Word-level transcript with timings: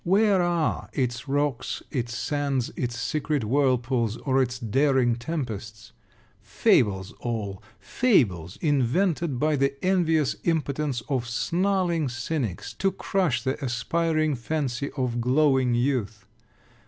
Where 0.03 0.41
are 0.41 0.89
its 0.93 1.27
rocks, 1.27 1.83
its 1.91 2.17
sands, 2.17 2.71
its 2.75 2.99
secret 2.99 3.43
whirlpools, 3.43 4.17
or 4.17 4.41
its 4.41 4.57
daring 4.57 5.15
tempests? 5.15 5.91
Fables 6.41 7.11
all! 7.19 7.61
Fables 7.79 8.57
invented 8.61 9.37
by 9.37 9.55
the 9.57 9.75
envious 9.85 10.37
impotence 10.43 11.01
of 11.01 11.29
snarling 11.29 12.09
Cynics, 12.09 12.73
to 12.79 12.91
crush 12.91 13.43
the 13.43 13.63
aspiring 13.63 14.33
fancy 14.33 14.89
of 14.97 15.21
glowing 15.21 15.75
youth! 15.75 16.25